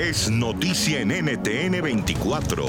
[0.00, 2.64] es noticia en NTN 24.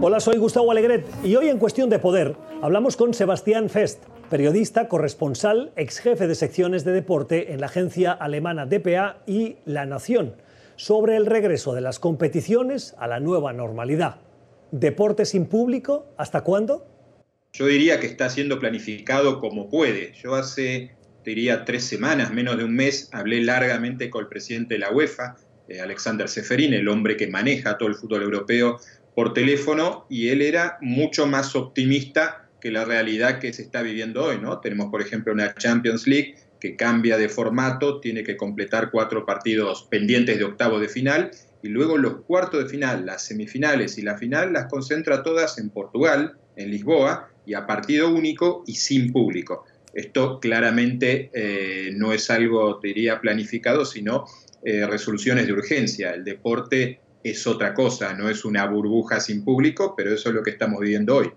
[0.00, 4.86] Hola, soy Gustavo Alegret y hoy en Cuestión de Poder hablamos con Sebastián Fest, periodista,
[4.86, 10.36] corresponsal, ex jefe de secciones de deporte en la agencia alemana DPA y La Nación,
[10.76, 14.20] sobre el regreso de las competiciones a la nueva normalidad.
[14.70, 16.06] ¿Deporte sin público?
[16.16, 16.86] ¿Hasta cuándo?
[17.52, 20.12] Yo diría que está siendo planificado como puede.
[20.22, 20.92] Yo hace,
[21.24, 25.36] diría, tres semanas, menos de un mes, hablé largamente con el presidente de la UEFA,
[25.68, 28.78] eh, Alexander Seferin, el hombre que maneja todo el fútbol europeo,
[29.14, 34.24] por teléfono, y él era mucho más optimista que la realidad que se está viviendo
[34.24, 34.60] hoy, ¿no?
[34.60, 39.88] Tenemos, por ejemplo, una Champions League que cambia de formato, tiene que completar cuatro partidos
[39.90, 44.16] pendientes de octavo de final, y luego los cuartos de final, las semifinales y la
[44.16, 49.64] final las concentra todas en Portugal, en Lisboa, y a partido único y sin público.
[49.94, 54.24] Esto claramente eh, no es algo, diría, planificado, sino
[54.64, 56.10] eh, resoluciones de urgencia.
[56.12, 60.42] El deporte es otra cosa, no es una burbuja sin público, pero eso es lo
[60.42, 61.32] que estamos viviendo hoy.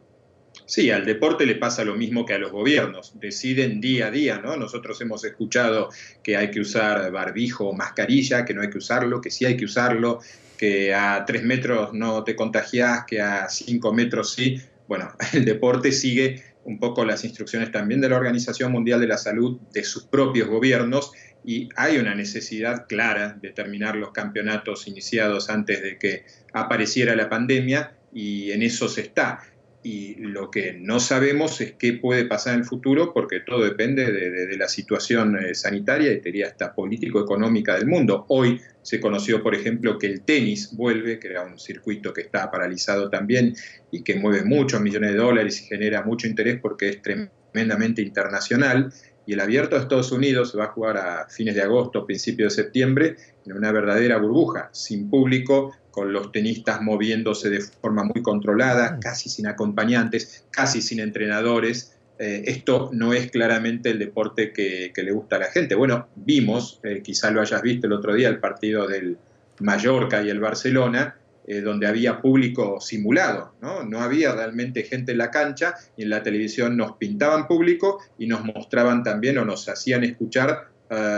[0.65, 4.39] Sí, al deporte le pasa lo mismo que a los gobiernos, deciden día a día,
[4.39, 4.55] ¿no?
[4.57, 5.89] Nosotros hemos escuchado
[6.23, 9.57] que hay que usar barbijo o mascarilla, que no hay que usarlo, que sí hay
[9.57, 10.21] que usarlo,
[10.57, 14.59] que a tres metros no te contagias, que a cinco metros sí.
[14.87, 19.17] Bueno, el deporte sigue un poco las instrucciones también de la Organización Mundial de la
[19.17, 21.11] Salud, de sus propios gobiernos,
[21.43, 27.29] y hay una necesidad clara de terminar los campeonatos iniciados antes de que apareciera la
[27.29, 29.41] pandemia, y en eso se está
[29.85, 34.11] y lo que no sabemos es qué puede pasar en el futuro porque todo depende
[34.11, 38.25] de, la situación eh, sanitaria y diría hasta político-económica del mundo.
[38.29, 42.51] Hoy se conoció, por ejemplo, que el tenis vuelve, que era un circuito que está
[42.51, 43.55] paralizado también
[43.89, 48.93] y que mueve muchos millones de dólares y genera mucho interés porque es tremendamente internacional.
[49.25, 52.55] Y el abierto de Estados Unidos se va a jugar a fines de agosto, principios
[52.55, 58.21] de septiembre, en una verdadera burbuja, sin público, con los tenistas moviéndose de forma muy
[58.21, 61.94] controlada, casi sin acompañantes, casi sin entrenadores.
[62.17, 65.75] Eh, esto no es claramente el deporte que, le gusta a la gente.
[65.75, 69.17] Bueno, vimos, eh, quizá lo hayas visto el otro día, el partido del
[69.59, 71.17] Mallorca y el Barcelona,
[71.47, 73.83] eh, donde había público simulado, ¿no?
[73.83, 78.27] no había realmente gente en la cancha y en la televisión nos pintaban público y
[78.27, 80.69] nos mostraban también o nos hacían escuchar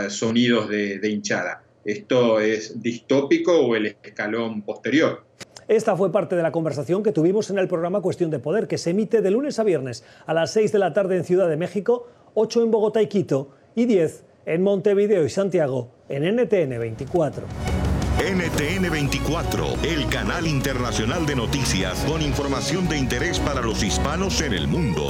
[0.08, 1.62] sonidos de hinchada.
[1.84, 5.24] ¿Esto es distópico o el escalón posterior?
[5.68, 8.78] Esta fue parte de la conversación que tuvimos en el programa Cuestión de Poder, que
[8.78, 11.58] se emite de lunes a viernes a las 6 de la tarde en Ciudad de
[11.58, 17.44] México, 8 en Bogotá y Quito y 10 en Montevideo y Santiago en NTN 24.
[18.18, 24.54] NTN 24, el canal internacional de noticias con información de interés para los hispanos en
[24.54, 25.04] el mundo.